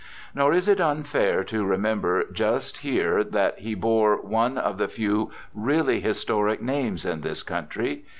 Nor 0.33 0.51
is 0.53 0.67
it 0.67 0.81
unfair 0.81 1.43
to 1.43 1.63
remember 1.63 2.25
just 2.33 2.77
here 2.79 3.23
that 3.23 3.59
he 3.59 3.75
bore 3.75 4.19
one 4.19 4.57
of 4.57 4.79
the 4.79 4.87
few 4.87 5.29
really 5.53 5.99
historic 5.99 6.59
names 6.59 7.05
in 7.05 7.21
this 7.21 7.43
country. 7.43 8.03